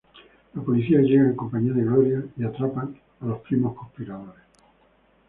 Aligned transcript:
La 0.55 0.63
policía 0.63 0.97
llega 1.01 1.25
en 1.27 1.35
compañía 1.35 1.73
de 1.73 1.83
Gloria, 1.83 2.25
y 2.35 2.43
atrapan 2.43 2.99
a 3.19 3.25
los 3.27 3.37
primos 3.41 3.75
conspiradores. 3.77 4.41